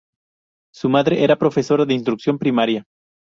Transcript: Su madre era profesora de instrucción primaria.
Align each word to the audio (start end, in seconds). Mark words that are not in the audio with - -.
Su 0.73 0.89
madre 0.89 1.23
era 1.23 1.35
profesora 1.37 1.85
de 1.85 1.93
instrucción 1.93 2.39
primaria. 2.39 2.85